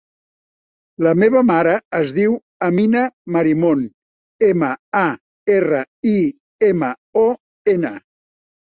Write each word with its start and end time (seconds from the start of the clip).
La 1.07 1.11
meva 1.23 1.43
mare 1.49 1.73
es 1.97 2.13
diu 2.15 2.33
Amina 2.69 3.05
Marimon: 3.37 3.85
ema, 4.51 4.71
a, 5.03 5.07
erra, 5.61 5.87
i, 6.15 6.19
ema, 6.73 6.95
o, 7.29 7.29
ena. 7.79 7.99